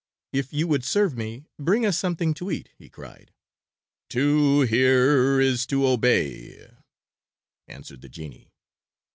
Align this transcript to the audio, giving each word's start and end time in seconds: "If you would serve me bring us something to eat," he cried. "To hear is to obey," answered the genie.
"If 0.33 0.51
you 0.51 0.65
would 0.65 0.83
serve 0.83 1.15
me 1.15 1.45
bring 1.59 1.85
us 1.85 1.95
something 1.95 2.33
to 2.33 2.49
eat," 2.49 2.69
he 2.75 2.89
cried. 2.89 3.31
"To 4.09 4.61
hear 4.61 5.39
is 5.39 5.67
to 5.67 5.85
obey," 5.85 6.71
answered 7.67 8.01
the 8.01 8.09
genie. 8.09 8.49